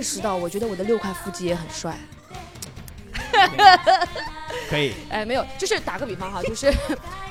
[0.00, 1.94] 我认识到，我觉得我的六块腹肌也很帅。
[4.70, 6.72] 可以，哎，没有，就是打个比方哈，就是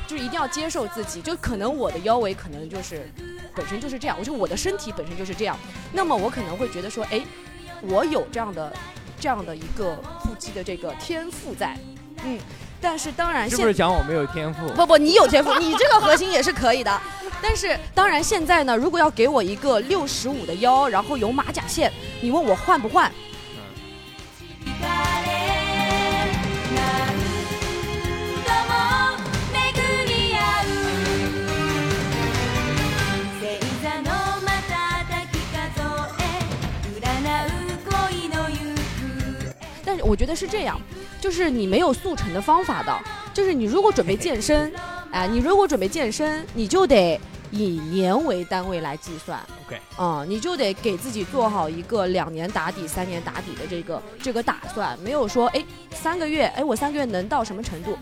[0.06, 3.12] 就是一定要接受自己，就可能我的腰围可能就是
[3.56, 5.58] 本身就是这样，我就我的身体本身就是这样，
[5.92, 7.20] 那么我可能会觉得说，哎，
[7.82, 8.72] 我有这样的
[9.20, 11.76] 这样的一个腹肌的这个天赋在，
[12.24, 12.38] 嗯，
[12.82, 14.68] 但是当然现是不是讲我没有天赋？
[14.70, 17.02] 不不，你有天赋，你这个核心也是可以的。
[17.42, 23.12] 但是当然现在呢，如果要给我一个六十五的腰，然后有马甲线，你问我换不换？
[39.86, 40.80] 但是我觉得是这样，
[41.20, 42.98] 就是你没有速成的方法的，
[43.34, 44.72] 就是你如果准备健身，
[45.12, 47.20] 哎、你如果准备健身，你就得
[47.52, 57.98] 以年为单位来计算，OK，啊、你就得给自己做好一个两年打底、三年打底的这个这个打算，没有说哎三个月，哎我三个月能到什么程度？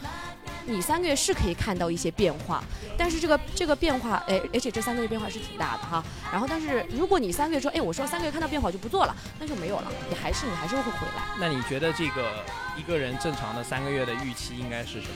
[0.68, 2.62] 你三个月是可以看到一些变化，
[2.98, 6.04] 但是这个这个变化，哎，而且这三个月变化是挺大的哈。
[6.30, 11.24] 然后，但是如果你三个月说，哎，我说三个月看到变化就不做了，那就没有了，你还是你还是会回来。
[11.40, 12.44] 那你觉得这个
[12.78, 15.16] 一个人正常的三个月的预期应该是什么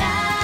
[0.00, 0.35] 样？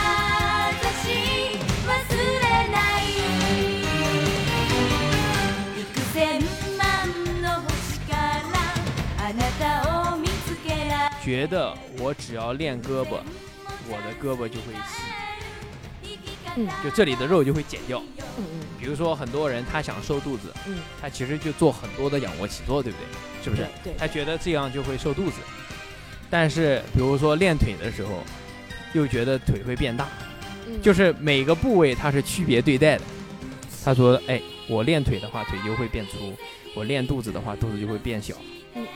[11.33, 13.17] 觉得我只要练胳膊，
[13.89, 16.19] 我的胳膊就会细，
[16.57, 18.03] 嗯就这里的肉就会减掉。
[18.37, 23.45] 嗯嗯比如说很多人他想瘦肚子，嗯，他其实就做很多的仰卧起坐，对不对？
[23.45, 23.67] 是不是？
[23.83, 25.37] 对，他觉得这样就会瘦肚子，
[26.29, 28.23] 但是比如说练腿的时候，
[28.93, 30.07] 又觉得腿会变大，
[30.69, 33.05] 嗯就是每个部位它是区别对待的。
[33.83, 36.35] 他说：“哎，我练腿的话，腿就会变粗；
[36.77, 38.35] 我练肚子的话，肚子就会变小。
[38.75, 38.87] 同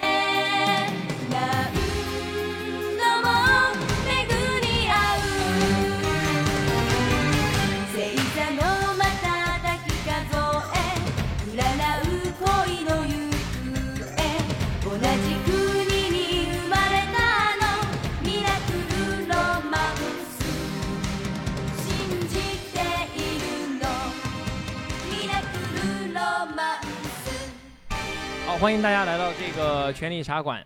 [28.67, 30.61] 欢迎大家来到这个权力茶馆。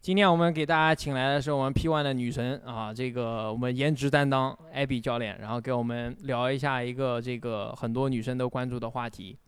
[0.00, 9.38] 今天我们给大家请来的是我们 P One 的女神啊，这个我们颜值担当艾比教练，然后给我们聊一下一个这个很多女生都关注的话题。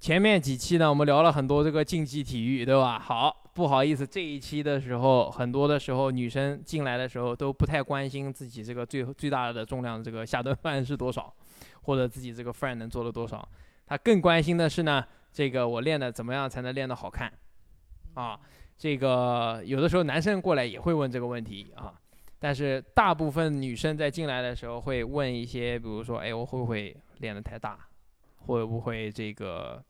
[0.00, 2.98] 前面几期呢，我们聊了很多这个竞技体育，对吧？
[2.98, 11.32] 好，不好意思，这一期的时候，很多的时候女生进来的时候都不太关心自己这个最最大的重量，这个下顿饭是多少，
[11.82, 13.48] 或者自己这个饭能做了多少。
[13.86, 15.04] 她更关心的是呢，
[15.36, 17.30] 这个我练的怎么样才能练得好看
[18.14, 18.40] 啊？
[18.78, 21.92] 这个有的时候男生过来也会问这个问题啊，
[22.38, 27.86] 但是大部分女生在进来的时候会问一些，比如说，哎，我会不会练得太大？
[28.46, 29.84] 会不会这个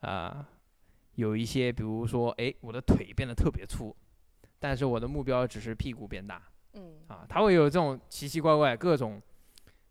[0.00, 0.44] 啊、
[1.14, 3.94] 有一些，比如说，哎，我的腿变得特别粗，
[4.58, 9.22] 但是我的目标只是屁股变大嗯啊，他会有这种奇奇怪怪各种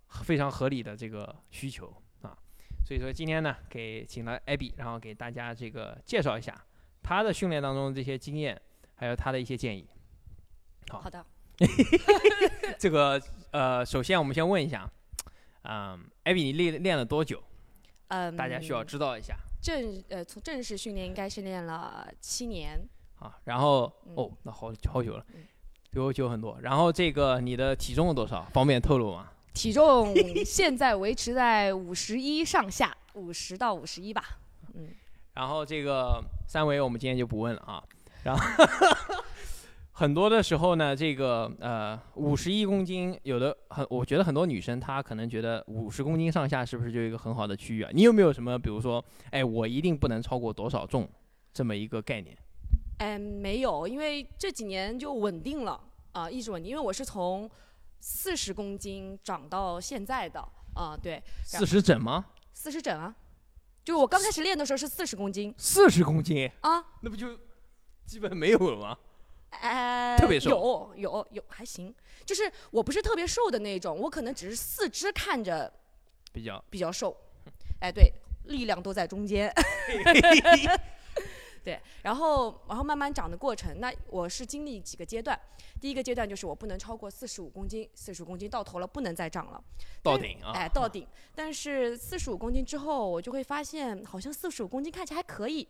[0.09, 2.08] 非常合理的这个需求啊。
[2.89, 6.59] 所以说今天呢，给请了艾比，然后给大家这个介绍一下
[7.03, 8.59] 他的训练当中的这些经验，
[8.95, 9.87] 还有他的一些建议。
[10.89, 11.23] 好好的，
[12.79, 14.91] 这个呃，首先我们先问一下，
[15.65, 17.39] 嗯，艾比，你练练了多久？
[18.07, 22.75] 嗯，大家需要知道一下正呃从正式训练应该是练了七年，
[23.19, 23.37] 啊。
[23.43, 25.43] 然后嗯哦，那好好久了嗯，
[25.91, 26.57] 比我久很多。
[26.59, 28.45] 然后这个你的体重有多少？
[28.45, 29.31] 方便透露吗？
[29.53, 30.13] 体重
[30.45, 34.39] 现在维持在五十一上下，五十到五十一吧。
[34.73, 34.89] 嗯，
[35.33, 37.83] 然后这个三维我们今天就不问了啊。
[38.23, 38.43] 然后
[39.91, 47.89] 很多的时候呢，这个呃五十一公斤，有的很，我觉得很多女生她可能觉得五十公斤上下是不是就一个很好的区域啊？
[47.93, 51.09] 你有没有什么，比如说，哎，我一定不能超过多少重
[51.53, 52.37] 这么一个概念？
[52.99, 55.81] 嗯，没有，因为这几年就稳定了
[56.11, 56.71] 啊、一直稳定。
[56.71, 57.49] 因为我是从
[57.99, 60.39] 四十公斤长到现在的
[60.75, 62.25] 啊、对，四十整吗？
[62.53, 63.13] 四十整啊，
[63.83, 67.37] 就我刚开始练的时候是四十公斤四十公斤，啊，那不就
[68.05, 68.97] 基本没有了吗？
[69.51, 71.93] 哎、特别瘦有有有还行，
[72.25, 75.71] 就是我不是特别瘦的那种，我可能只是四肢看着
[76.31, 77.17] 比较比较瘦，
[77.81, 78.13] 哎，对，
[78.45, 79.51] 力量都在中间。
[81.69, 85.39] 对，然后然后慢慢长的过程，那我是经历几个阶段。
[85.79, 89.63] 第一个阶段就是我不能超过四十五公斤，四十五公斤到头了不能再长了，
[90.01, 90.51] 到顶啊！
[90.53, 91.07] 哎，到顶。
[91.35, 95.67] 但是四十五公斤之后，我就会发现好像四十五公斤看起来还可以，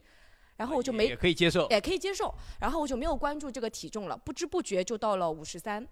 [0.56, 1.68] 然后我就没也可以接受。
[1.69, 5.86] 也可以接受，然后我就没有关注这个体重了，不知不觉就到了五十三。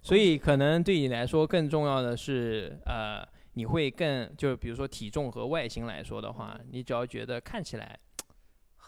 [0.00, 7.98] 所以可能对你来说更重要的是，呃，你会更就是比如说体重和外形来说的话，你只要觉得看起来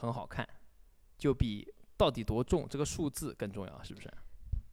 [0.00, 0.49] 很好看，
[1.19, 4.11] 就比到底多重这个数字更重要，是不是？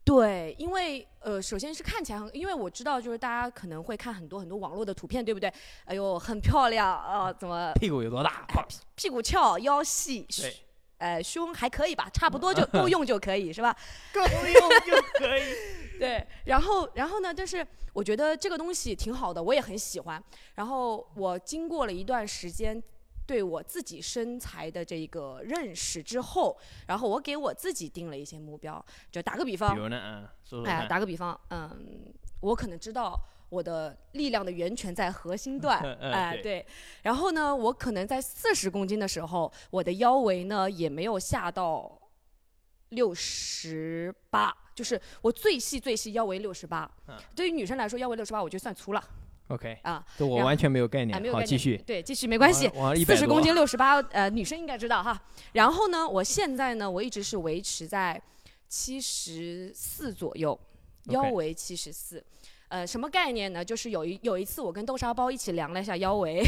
[0.06, 5.52] 对，因为呃，首先是看起来很，因为我知道就是大家可能会看很多很多网络的图片，对不对？
[5.84, 8.46] 哎呦，很漂亮啊、怎么屁股有多大？
[8.48, 8.66] 哎
[8.96, 10.56] 屁股翘，腰细，对，
[11.00, 13.76] 呃，胸还可以吧，差不多就 够用就可以，是吧？
[14.16, 15.44] 够用就可以。
[16.00, 20.24] 对，然后然后呢，但是我觉得这个东西挺好的，我也很喜欢。
[20.56, 22.82] 然后我经过了一段时间
[23.28, 26.58] 对我自己身材的这个认识之后，
[26.88, 30.88] 然后我给我自己定了一些目标，就打个比方比，如呢，嗯，说说哎，看。
[30.88, 33.20] 打个比方，嗯，我可能知道
[33.50, 36.66] 我的力量的源泉在核心段， 嗯哎，对对。
[37.04, 42.00] 然后呢，我可能在四十公斤的时候，我的腰围呢也没有下到
[42.90, 47.18] 六十八，就是我最细最细腰围六十八嗯。
[47.36, 49.04] 对于女生来说，腰围六十八我就算粗了
[49.50, 51.22] OK，啊，这我完全没有概哎，念。
[51.22, 51.46] 没有概念。
[51.46, 51.78] 好，继续。
[51.86, 52.70] 对，继续没关系。
[53.06, 55.18] 四十公斤六十八，呃，女生应该知道哈。
[55.54, 58.22] 然后呢，我现在呢，我一直是维持在
[58.68, 60.60] 七十四左右，
[61.06, 62.22] 腰围七十四。
[62.68, 63.64] 呃，什么概念呢？
[63.64, 66.44] 就是有一有一次我跟豆沙包一起量了一下腰围，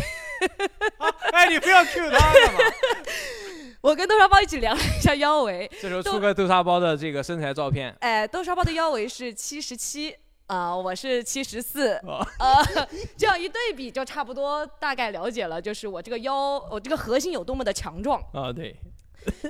[1.31, 2.59] 哎，你不要 Q 他干嘛？
[3.79, 7.95] 我跟豆沙包一起量了一下腰围，这时候都出个豆沙包的这个身材照片。
[8.01, 10.13] 哎，豆沙包的腰围是七十七。
[10.49, 18.19] 啊、我是七十四，哦呃， 这样一对比就差不多，大概了解了，就是我这个腰，我这个核心有多么的强壮。
[18.33, 18.75] 啊，对，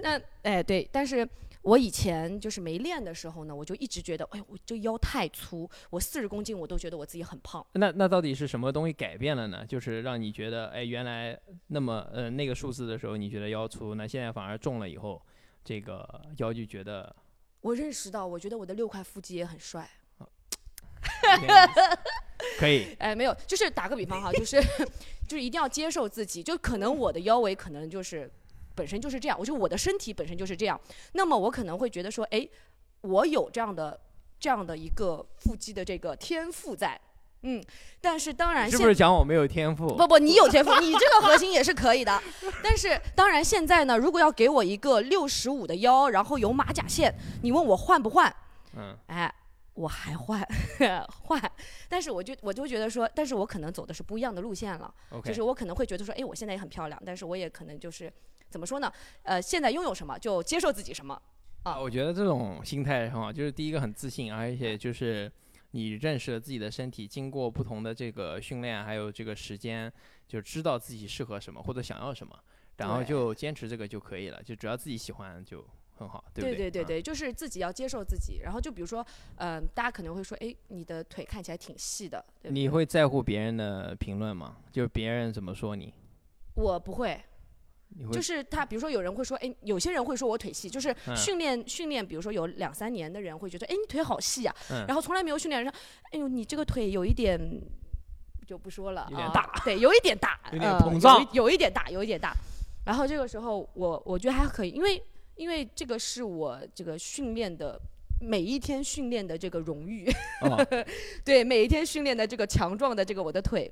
[0.04, 1.26] 那哎对，但是
[1.62, 7.66] 我以前就是没练的时候呢，我就一直觉得，哎，我这腰太粗，我四十公斤我都觉得我自己很胖。
[7.76, 9.66] 那那到底是什么东西改变了呢？
[9.66, 15.22] 就是让你觉得，哎，原来那么呃那个数字的时候你觉得腰粗，那现在反而重了以后，
[15.64, 16.06] 这个
[16.40, 17.16] 腰就觉得
[17.62, 19.90] 我认识到，我觉得我的六块腹肌也很帅。
[22.58, 24.62] 可以， 哎，没有，就是打个比方哈，就是
[25.28, 28.30] 就是一定要接受自己，就可能我的腰围可能就是
[28.76, 30.80] 本身就是这样，我就我的身体本身就是这样，
[31.14, 32.48] 那么我可能会觉得说，哎，
[33.02, 34.00] 我有这样的
[34.40, 37.00] 这样的一个腹肌的这个天赋在，
[37.42, 37.62] 嗯，
[38.00, 39.88] 但是当然是不是讲我没有天赋？
[39.96, 42.22] 不不，你有天赋，你这个核心也是可以的。
[42.64, 47.14] 但是当然，现在呢，如果要给我一个六十五的腰，然后有马甲线，
[47.44, 48.34] 你问我换不换？
[48.78, 49.34] 嗯，哎，
[49.80, 50.46] 我还换
[51.24, 51.52] 换。
[51.88, 54.94] 但是我就我就觉得说，但是我可能走的是不一样的路线了。
[55.12, 58.12] OK，就是我可能会觉得说，哎，我现在也很漂亮，但是我也可能就是
[58.50, 58.92] 怎么说呢？
[59.24, 61.20] 呃，现在拥有什么就接受自己什么。
[61.64, 65.32] 啊，我觉得这种心态很好，就是第一个很自信，而且就是
[65.72, 69.92] 你认识了自己的身体，经过不同的这个训练，还有这个时间，
[70.28, 72.38] 就知道自己适合什么或者想要什么，
[72.78, 75.66] 然后就坚持这个就可以了，就只要自己喜欢就
[76.00, 78.40] 很好，对不对对嗯对对，就是自己要接受自己。
[78.42, 79.06] 然后就比如说，
[79.36, 84.56] 呃，大家可能会说，哎，你的腿看起来挺细的，对对你会在乎别人的评论吗？
[84.72, 85.94] 就是别人怎么说你？
[86.56, 87.22] 我不会，
[88.12, 95.80] 就是他，比如说有人会说，哎，有些人会说我腿细，就是嗯训练、训练，比如说有两三年的人会觉得，哎，你腿好细啊，嗯然后从来没有训练的人说，
[96.12, 97.40] 哎呦，你这个腿有一点。
[98.48, 102.34] 就不说了，啊有点大对，有一点大，有点呃膨胀有有一点大，有一点大。
[102.84, 105.00] 然后这个时候我我觉得还可以，因为
[105.40, 107.80] 因为这个是我这个训练的
[108.20, 110.06] 每一天训练的这个荣誉，
[110.42, 110.68] 哦
[111.24, 113.72] 对每一天训练的这个强壮的这个我的腿，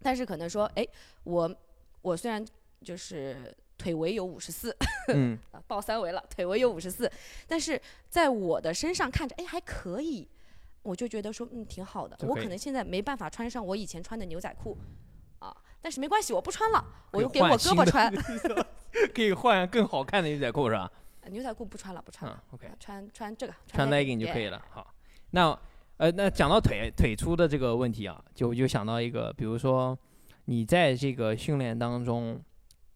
[0.00, 0.88] 但是可能说，哎，
[1.24, 1.54] 我
[2.00, 2.42] 我虽然
[2.82, 4.74] 就是腿围有五十四，
[5.08, 7.12] 嗯， 啊，报三围了，腿围有五十四，
[7.46, 10.26] 但是在我的身上看着，哎，还可以，
[10.80, 12.16] 我就觉得说，嗯，挺好的。
[12.16, 14.78] 可我可能现在没办法穿上我以前穿的牛仔裤，
[15.40, 18.10] 啊，但是没关系，我不穿了，我就给我胳膊穿，
[19.14, 20.90] 可以换更好看的牛仔裤是吧？
[21.22, 24.62] 呃牛仔裤不穿了，不穿嗯了，，OK，穿穿这个，穿 legging 就可以了。
[24.70, 24.94] 好，
[25.30, 25.58] 那
[25.96, 29.98] 呃，那讲到腿腿粗的这个问题啊，就我就想到一个，比如说
[30.44, 32.40] 你在这个训练当中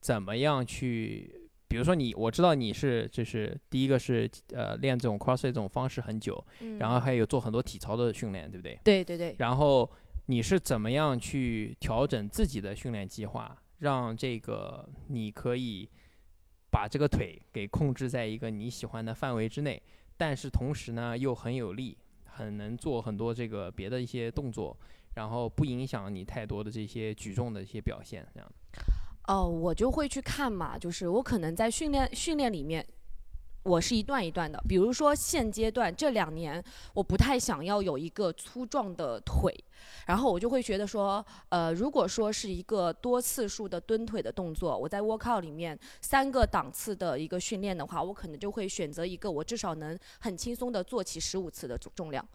[0.01, 8.79] 怎么样去，比如说你我知道你是就是第一个是呃练这种 crossfit 这种方式很久，嗯然后还有做很多体操的训练，对不对？
[8.85, 9.91] 对对对，然后
[10.27, 15.87] 你是怎么样去调整自己的训练计划，让这个你可以
[16.71, 19.83] 把这个腿给控制在一个你喜欢的范围之内，
[20.17, 24.77] 但是同时呢又很有力，很能做很多这个别的一些动作，
[25.15, 28.53] 然后不影响你太多的这些举重的一些表现，这样。
[29.29, 32.87] 哦，我就会去看嘛，就是我可能在训练训练里面，
[33.63, 36.63] 我是一段一段的，比如说现阶段这两年，
[36.95, 39.55] 我不太想要有一个粗壮的腿，
[40.07, 52.27] 然后我就会觉得说，呃，如果说是一个多次数的蹲腿的动作，我在 workout 里面三个档次的一个训练的话，我可能就会选择一个我至少能很轻松的做起十五次的重重量。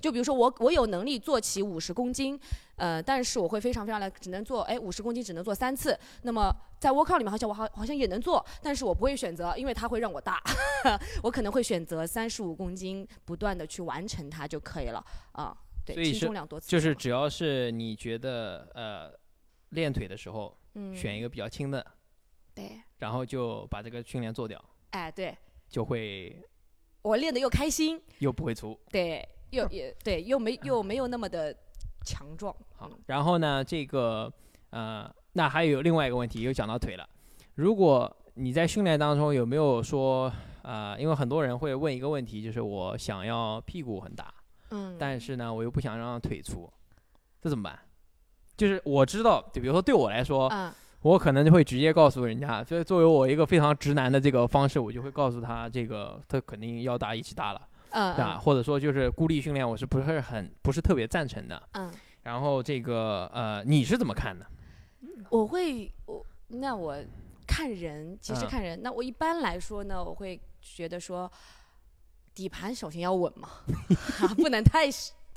[0.00, 2.38] 就比如说我我有能力做起五十公斤，
[2.76, 5.98] 呃，但是我会非常非常的只能做哎五十公斤只能做三次。
[6.22, 10.42] 那么在 workout 里面好像我好好像也能做，但是我不会选择，因为它会让我大，
[11.22, 15.56] 我可能会选择三十五公斤不断的去完成它就可以了啊。
[15.84, 19.12] 对，轻所以是重量多次就是只要是你觉得呃
[19.70, 21.84] 练腿的时候嗯选一个比较轻的，
[22.54, 25.36] 对，然后就把这个训练做掉，哎对，
[25.68, 26.42] 就会
[27.02, 28.78] 我练的又开心，又不会粗。
[28.90, 31.54] 对，又也对，又没又没有那么的
[32.04, 32.54] 强壮。
[32.76, 34.32] 好嗯，然后呢，这个
[34.70, 37.08] 呃，那还有另外一个问题，又讲到腿了。
[37.54, 44.32] 如果你在训练当中有没有说，呃，因为很多人会问一个问题，就是我想要屁股很大，
[44.70, 46.70] 嗯，但是呢，我又不想让腿粗，
[47.42, 47.78] 这怎么办？
[48.56, 58.38] 就是我知道，就比如说对我来说，嗯我可能就会直接告诉人家，所以作为我一个非常直男的这个方式，我就会告诉他，这个他肯定腰大一起大了，嗯对吧？
[58.38, 61.62] 或者说就是孤立训练，我是不是很不是特别赞成的。
[61.72, 61.92] 嗯，
[62.22, 64.46] 然后这个呃，你是怎么看的？
[65.30, 66.96] 我会我那我
[67.46, 68.80] 看人，其实嗯看人。
[68.82, 71.30] 那我一般来说呢，我会觉得说，
[72.34, 73.48] 底盘首先要稳嘛，
[74.36, 74.88] 不能太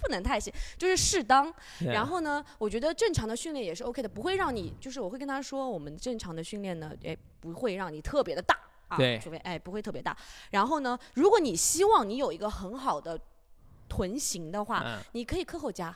[0.01, 1.53] 不能太细，就是适当。
[1.79, 8.57] 然后呢，我觉得正常的训练也是 OK 的，不会让你就是我会跟他说，我们正常的训练呢，也，不会让你特别的大
[8.93, 10.15] 啊，对除非哎不会特别大。
[10.51, 13.19] 然后呢，如果你希望你有一个很好的
[13.89, 15.95] 臀型的话，嗯，你可以课后加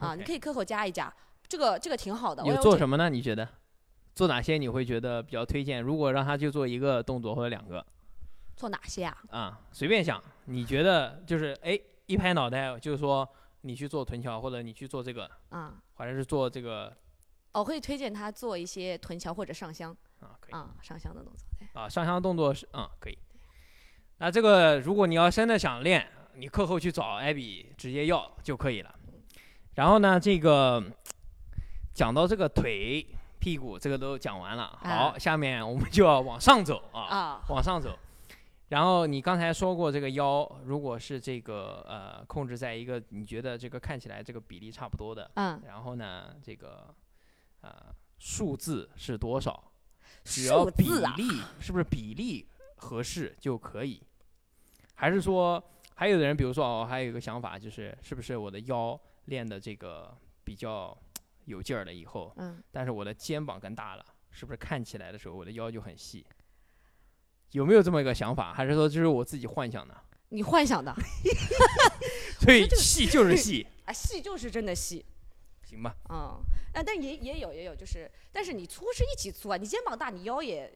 [0.00, 1.12] 啊你可以课后加一加，
[1.48, 2.42] 这个这个挺好的。
[2.42, 3.10] 我有有这做什么呢？
[3.10, 3.48] 你觉得
[4.14, 5.82] 做哪些你会觉得比较推荐？
[5.82, 7.84] 如果让他就做一个动作或者两个
[8.56, 9.16] 做哪些啊？
[9.30, 13.28] 啊，随便想，你觉得就是哎一拍脑袋就是说
[13.60, 16.96] 你去做臀桥或者你去做这个，啊、或者是做这个
[17.52, 21.46] 我会推荐他做一些臀桥或者上香啊，可以啊，上香的动作。
[21.58, 23.18] 对，啊，上香动作是嗯可以。
[24.18, 28.94] 那这个如果你要真的想练，你课后去找艾比直接要就可以了。
[29.74, 30.82] 然后呢，这个
[31.94, 33.06] 讲到这个腿、
[33.38, 37.96] 屁股这个都讲完了，好，啊下面我们就要往上走啊，啊，往上走。
[38.70, 46.92] 然后你刚才说过这个腰，如果是这个呃控制在一个你觉得这个看起来这个比例差不多的，嗯，然后呢这个
[47.60, 47.70] 呃
[48.18, 49.62] 数字是多少？
[50.28, 54.02] 只要比例是不是比例合适就可以？
[54.94, 55.62] 还是说
[55.94, 60.96] 还有的人，比如说哦，还有一个想法就是，是不是我的腰练的这个比较
[61.46, 66.26] 有劲儿了以后，嗯，但是我的肩膀更大了，是不是看起来的时候我的腰就很细？
[67.52, 68.52] 有没有这么一个想法？
[68.52, 69.96] 还是说这是我自己幻想的？
[70.28, 70.94] 你幻想的
[72.38, 75.04] 所以细就是细，啊，细就是真的细，
[75.68, 75.94] 行吧？
[76.08, 80.72] 嗯，但，但也也有也有，就是，但是你粗是一起粗啊，你肩膀大，你腰也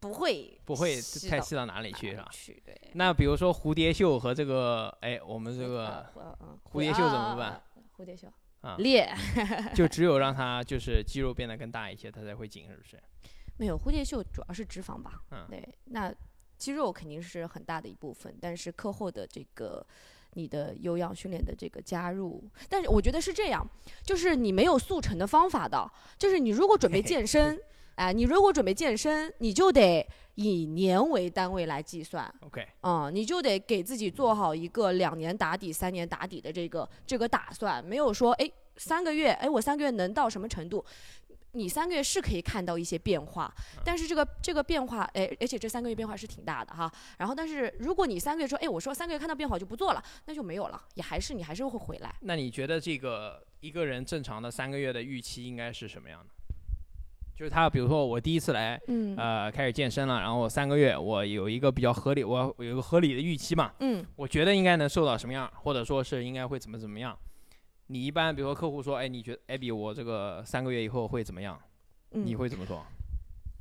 [0.00, 0.96] 不会不会
[1.28, 2.28] 太细到哪里去是吧？
[2.32, 6.06] 去对，那比如说蝴蝶袖和这个，哎，我们这个
[6.72, 7.62] 蝴蝶袖怎么办？
[7.96, 9.12] 蝴蝶袖啊，裂
[9.74, 13.02] 就只有让它就是肌肉变得更大一些，它才会紧，是不是？
[13.58, 15.20] 没有蝴蝶袖主要是脂肪吧？
[15.30, 16.14] 嗯对，那
[16.58, 19.86] 肌肉肯定是很大的一部分，但是课后的这个
[20.36, 23.66] 你的有氧训练的这个加入，但是我觉得是这样，
[24.04, 27.58] 就是你没有速成的方法的，就是你如果准备健身，
[27.94, 40.84] 哎，你如果准备健身，你就得以年为单位来计算，OK，嗯，你就得给自己做好一个两年打底、三年打底的这个这个打算，没有说哎三个月，哎我三个月能到什么程度？
[41.56, 43.52] 你三个月是可以看到一些变化，
[43.84, 46.92] 但是这个这个变化，哎，而且这三个月变化是挺大的哈。
[47.18, 52.14] 然后，但是如果你三个月说，哎，我说三个月看到变化就不做了，那就没有了，也还是你还是会回来。
[52.20, 56.26] 那你觉得这个一个人正常的三个月的预期应该是什么样的？
[57.36, 67.18] 就是他，比如说我第一次来，嗯呃，开始健身了，然后三个月，我有一个比较合理，我我有一个合理的预期嘛，嗯我觉得应该能瘦到什么样，或者说是应该会怎么怎么样。
[67.88, 71.60] 你一般比如说客户说，哎，你觉得艾比我这个三个月以后会怎么样？
[72.10, 72.84] 你嗯，会怎么说？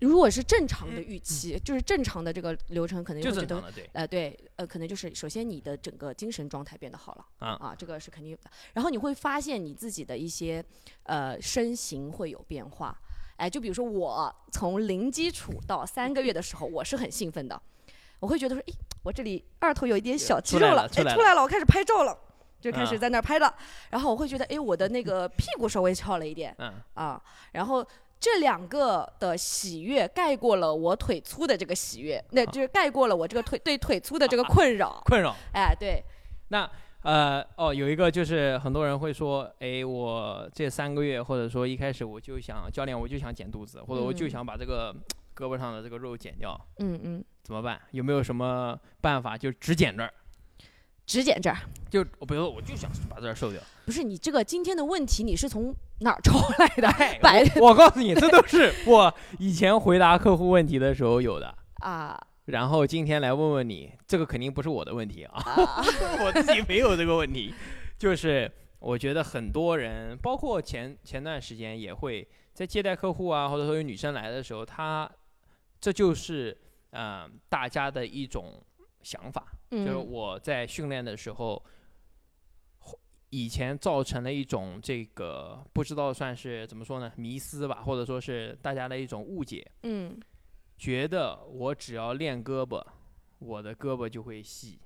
[0.01, 8.51] 如果是正常的预期，就是正常的这个流程，可能就觉得就正常的，对，呃，对，呃，可能就是首先你的整个精神状态变得好了啊这个是肯定有的。
[8.73, 10.63] 然后你会发现你自己的一些
[11.03, 12.95] 呃身形会有变化，
[13.37, 17.59] 哎，就比如说我从零基础到三个月的时候，我是很兴奋的，
[18.19, 22.15] 我会觉得说，诶，我这里二头有一点小肌肉了，哎，了出来出来了，我开始拍照了。
[22.65, 23.53] 就开始啊在那儿拍了，
[23.91, 27.85] 然后我会觉得，哎，我的那个屁股稍微翘了一点，嗯，啊，然后
[28.19, 34.99] 这两个的喜悦盖过了我腿粗的这个喜悦，那就是盖过了我这个腿对腿粗的这个困扰。
[35.05, 35.35] 困扰。
[35.53, 36.03] 哎，对，
[36.47, 36.67] 那
[37.03, 44.91] 呃哦，有一个就是很多人会说，哎，我这三个月或者说一开始我就想教练，我就想减肚子，或者我就嗯想把这个
[45.37, 47.79] 胳膊上的这个肉减掉，嗯嗯，怎么办？
[47.91, 49.37] 有没有什么办法？
[49.37, 50.11] 就只减这儿，
[51.05, 51.57] 只减这儿。
[51.89, 53.61] 就比如说我就想把这儿瘦掉。
[53.85, 56.87] 不是你这个今天的问题，你是从哪儿抽来的？
[56.99, 61.55] 哎摆我我告诉你，这都是我以前回答客户问题的时候有的。
[61.81, 65.83] 啊然后今天来问问你，这个肯定不是我的问题啊， 啊
[66.23, 67.53] 我自己没有这个问题。
[67.97, 75.09] 就是我觉得很多人，包括前前段时间也会在接待客户啊，或者说有女生来的时候，她
[75.79, 76.55] 这就是
[76.91, 78.61] 呃大家的一种
[79.05, 81.63] 想法，就是嗯我在训练的时候，
[83.29, 90.19] 以前造成了一种这个不知道算是怎么说呢迷思吧，或者说是大家的一种误解，嗯
[90.75, 92.83] 觉得我只要练胳膊，
[93.37, 94.79] 我的胳膊就会细，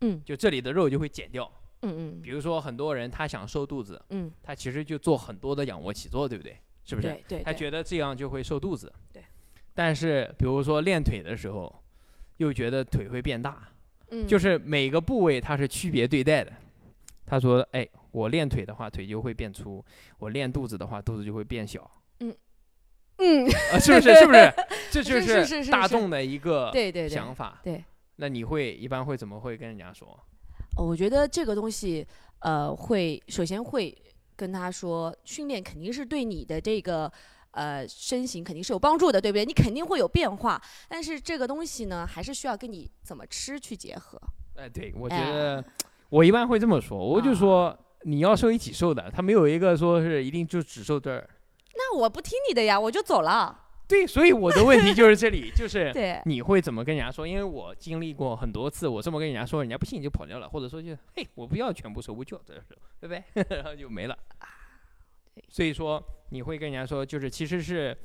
[0.00, 1.50] 嗯就这里的肉就会减掉。
[1.82, 6.58] 嗯嗯比如说很多人他想瘦肚子，嗯，他其实就做很多的仰卧起坐，对不对？
[6.84, 7.08] 是不是？
[7.08, 8.92] 对对，对他觉得这样就会瘦肚子。
[9.12, 9.24] 对。
[9.72, 11.79] 但是比如说练腿的时候，
[12.40, 13.68] 又觉得腿会变大，
[14.10, 16.50] 嗯就是每个部位它是区别对待的。
[17.26, 19.84] 他说：“哎，我练腿的话，腿就会变粗；
[20.18, 21.88] 我练肚子的话，肚子就会变小。
[22.18, 24.14] 嗯，啊，是不是？
[24.14, 24.52] 是不是？
[24.90, 27.60] 这就是大众的一个对对对想法。
[27.62, 27.84] 对。
[28.16, 30.08] 那你会一般会怎么会跟人家说？
[30.76, 32.04] 哦我觉得这个东西，
[32.40, 33.96] 呃，会首先会
[34.34, 37.12] 跟他说，训练肯定是对你的这个
[37.52, 39.44] 呃身形肯定是有帮助的，对不对？
[39.44, 44.20] 你肯定会有变化，但是这个东西呢，还是需要跟你怎么吃去结合。
[44.56, 45.64] 哎，对，我觉哎得
[46.08, 51.28] 我一般会这么说，我就啊说你要瘦一起瘦的，他没有一个说是一定就只瘦这儿。
[51.74, 53.66] 那我不听你的呀，我就走了。
[53.88, 55.92] 对，所以我的问题就是这里，就是，
[56.24, 57.26] 你会怎么跟人家说？
[57.26, 63.44] 因为我经历过很多次，我这么跟人家说，人家不信就跑掉了，或者说就嘿，我不要全部瘦，我就要这瘦，对不对？
[63.56, 64.16] 然后就没了。
[65.48, 67.96] 所以说你会跟人家说，就是其实是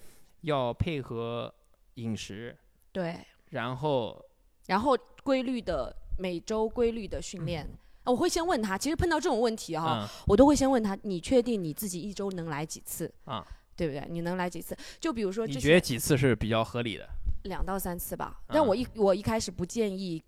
[0.41, 1.53] 要配合
[1.95, 2.55] 饮食，
[2.91, 3.17] 对，
[3.49, 4.25] 然后
[4.67, 7.63] 然后规律的每周规律的训练。
[8.03, 13.11] 啊我会先问他，其实碰到这种问题哈，嗯我都会先问他，你确定你自己一周能来几次？
[13.23, 13.43] 啊，
[13.75, 14.05] 对不对？
[14.07, 14.77] 你能来几次？
[14.99, 17.09] 就比如说你觉得几次是比较合理的？
[17.45, 18.41] 两到三次吧。
[18.41, 20.23] 嗯但我一我一开始不建议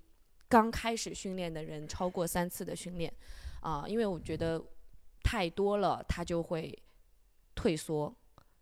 [0.48, 3.14] 刚开始训练的人超过三次的训练，
[3.60, 4.60] 啊、因为我觉得
[5.22, 6.76] 太多了，他就会
[7.58, 8.14] 退缩，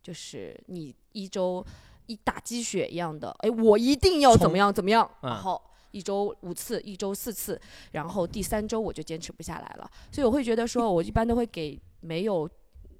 [0.02, 1.64] 就是你一周
[2.08, 5.62] 一打鸡血一样的，哎，我一定要怎么样怎么样，嗯然后。
[5.92, 7.58] 一周五次，一周四次，
[7.94, 12.50] 然后第三周我就坚持不下来了，所以我会觉得说，我一般都会给没有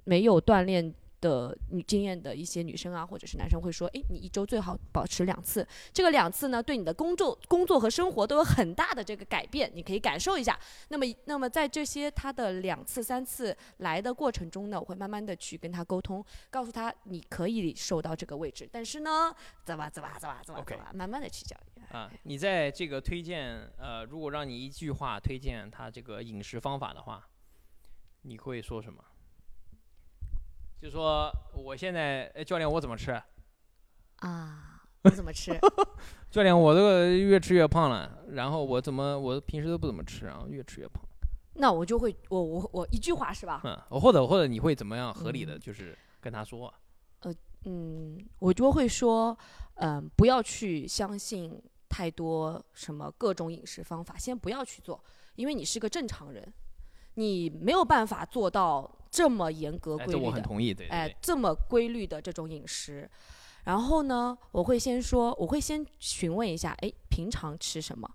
[0.04, 10.58] 没有锻炼的女经验的一些女生啊，或者是男生会说，哎，你一周最好保持两次，这个两次呢，对你的工作、工作和生活都有很大的这个改变，你可以感受一下。
[10.88, 21.94] 那么，那么在这些他的两次、三次来的过程中呢，我会慢慢的去跟他沟通，告诉他你可以瘦到这个位置，但是呢，怎么怎么怎么怎么 OK 怎么，慢慢的去教育。
[21.94, 27.26] 啊，你在这个推荐，呃，如果让你一句话推荐他这个饮食方法的话，
[28.22, 29.02] 你会说什么？
[30.80, 33.10] 就说我现在，哎，教练我怎么吃？
[34.16, 35.58] 啊，我怎么吃？
[36.30, 41.02] 教练我这个越吃越胖了，然后我怎么我平时都不怎么吃，然后越吃越胖。
[41.54, 43.62] 那我就会，我我我一句话是吧？
[43.64, 46.72] 嗯，或者或者你会怎么样合理的嗯就是跟他说？
[47.64, 49.36] 嗯，我就会说，
[49.76, 55.02] 嗯、不要去相信太多什么各种饮食方法，先不要去做，
[55.34, 56.52] 因为你是个正常人，
[57.14, 63.08] 你没有办法做到这么严格哎，这规律的，我很同意，对对哎，，这么规律的这种饮食。
[63.64, 68.06] 然后呢，我会先说，我会先询问一下，哎，平常吃什么？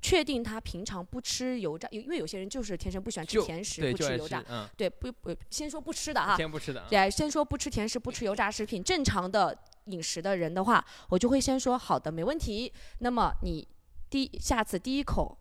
[0.00, 12.72] 确定他平常不吃油炸，因因为有些人就是天生不喜欢吃甜食，不吃油炸，，嗯，对，不不，先说不吃的哈，先不吃的啊，对，先说不吃甜食、不吃油炸食品，正常的饮食的人的话，我就会先说好的，没问题。
[13.00, 13.66] 那么你
[14.08, 15.36] 第下次第一口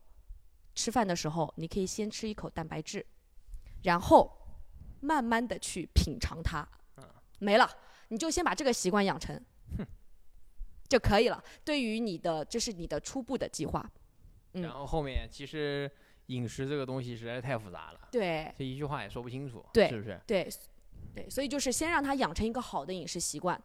[0.73, 3.05] 吃饭的时候，你可以先吃一口蛋白质，
[3.83, 4.31] 然后
[5.05, 7.03] 慢慢的去品尝它嗯。
[7.39, 7.69] 没了，
[8.07, 9.39] 你就先把这个习惯养成
[10.87, 11.43] 就可以了。
[11.63, 13.87] 对于你的，这是你的初步的计划。
[14.53, 15.91] 嗯然后后面其实
[16.27, 20.19] 饮食这个东西实在是太复杂了，对这一句话也说不清楚，对是不是？
[20.25, 20.49] 对
[21.13, 23.61] 对，所以就是先让他养成一个好的饮食习惯。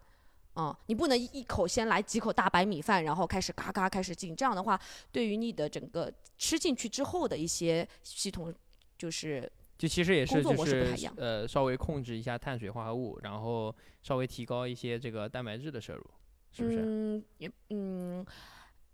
[0.56, 4.78] 嗯，你不能一一口先来几口大白米饭，然后开始嘎嘎开始进，这样的话，
[5.12, 8.52] 对于你的整个吃进去之后的一些系统，
[8.98, 9.50] 就是
[9.80, 16.04] 就其实也是就是呃稍微控制一下碳水化合物，然后稍微提高一些这个蛋白质的摄入，
[16.52, 16.82] 是不是？
[16.84, 18.26] 嗯，也嗯，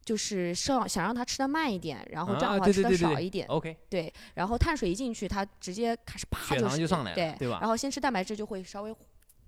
[0.04, 3.48] 就是想想让他吃的慢一点，然后这样啊的话吃的少一点。
[3.48, 7.58] OK，对，然后碳水一进去，它直接开始啪血就是糖就上来了，对对吧？
[7.60, 8.94] 然后先吃蛋白质就会稍微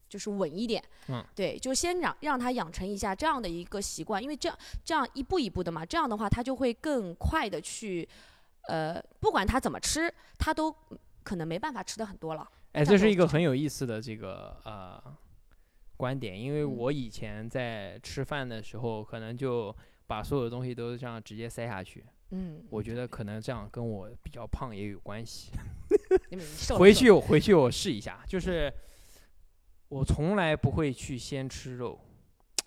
[0.09, 8.09] 就是稳一点，嗯，对，就先让让他养成一下这样的一个习惯，因为这样这样一步一步的嘛，这样的话他就会更快的去，
[8.69, 10.75] 呃，不管他怎么吃，他都
[11.29, 12.49] 可能没办法吃的很多了。
[12.73, 15.03] 哎，这是一个很有意思的这个呃
[15.95, 19.75] 观点，因为嗯我以前在吃饭的时候，可能就
[20.07, 22.03] 把所有的东西都这样直接塞下去。
[22.31, 25.51] 嗯，我觉得可能这样跟我比较胖也有关系。
[26.79, 28.73] 回去我回去我试一下，就是
[29.89, 32.01] 我从来不会去先吃肉。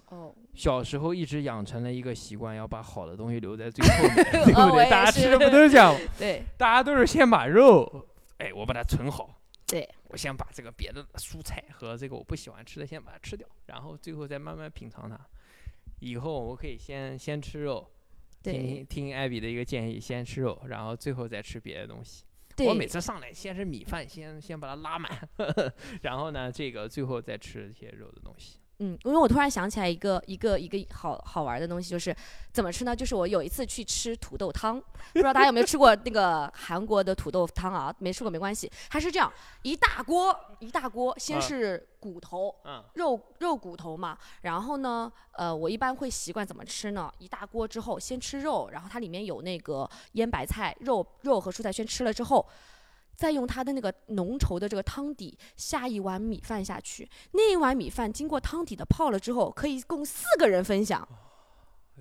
[0.10, 4.86] 哦，小时候一直养成了一个习惯，要把好的东西留在最后面， 对不对？
[4.86, 5.96] 哦大家吃是的不都是这样？
[6.20, 8.08] 对大家都是先把肉，
[8.42, 9.40] 哎，我把它存好。
[9.68, 15.18] 对，我先把这个别的蔬菜和这个我不喜欢吃的先把它吃掉，然后最后再慢慢品尝它。
[16.00, 17.90] 以后我可以先先吃肉，
[18.42, 22.26] 听听艾比的一个建议，先吃肉，然后最后再吃别的东西。
[22.68, 25.30] 我每次上来先是米饭，先先把它拉满，
[26.02, 28.60] 然后呢，这个最后再吃一些肉的东西。
[28.84, 32.16] 嗯，因为我突然想起来一个一个一个好好玩的东西，就是
[32.52, 32.96] 怎么吃呢？
[32.96, 34.82] 就是我有一次去吃土豆汤，
[35.14, 37.94] 不知道大家有没有吃过那个 韩国的土豆汤啊？
[38.00, 42.54] 没吃过没关系，它是这样一大锅一大锅，先啊是骨头。
[42.66, 47.12] 嗯肉肉骨头嘛，然后呢，呃，我一般会习惯怎么吃呢？
[47.20, 52.44] 一大锅之后先吃肉，然后它里面有那个腌白菜，肉肉和蔬菜先吃了之后，
[53.22, 61.08] 再用它的那个浓稠的这个汤底下一碗米饭下去，那一碗米饭经过汤底的泡了之后，可以供四个人分享。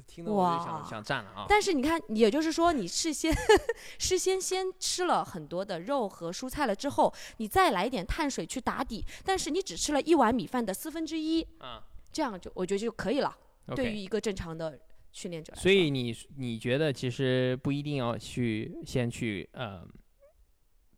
[0.06, 1.44] 听得我就想哇想占了啊！
[1.46, 3.30] 但是你看，也就是说，你事先
[3.98, 11.78] 事先先吃了很多的肉和蔬菜了之后，你再来一点碳水去打底，但是你只吃了一碗米饭的四分之一，嗯
[12.10, 13.36] 这样就我觉得就可以了。
[13.76, 13.98] 对于。
[13.98, 14.78] 一个正常的
[15.12, 19.86] 训练者来说，所以你你觉得其实不一定要去先去呃，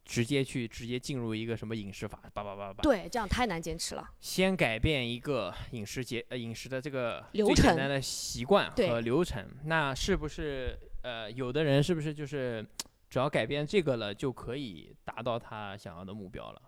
[0.04, 4.10] 直接去直接进入一个什么饮食法，叭叭叭叭，对这样太难坚持了。
[4.20, 12.66] 先改变一个饮食节呃饮食的这个流最简程单的习惯和流程，那是不是呃有的人是不是就是
[13.08, 16.62] 只要改变这个了，就可以达到他想要的目标了？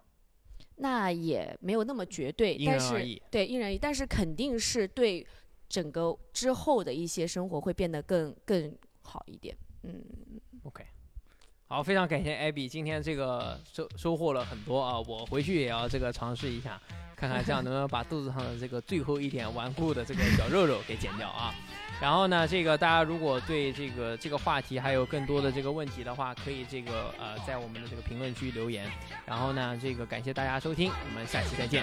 [0.76, 3.20] 那也没有那么绝对，因但是人。
[3.30, 5.26] 对因人而异，但是肯定是对
[5.68, 9.56] 整个之后的一些生活会变得更更好一点。
[9.82, 10.04] 嗯
[11.74, 16.80] 好，非常感谢艾比今天这个收收获了很多啊，我回去也要这个尝试一下，
[17.16, 21.52] 看看这样能不能把肚子上的这个最后一点顽固的这个小肉肉给减掉啊。
[22.00, 28.88] 然后呢，这个大家如果对这个这个话题还有更多的这个问题的话，可以这个呃在我们的这个评论区留言。
[29.26, 31.82] 然后呢，这个感谢大家收听，我们下期再见。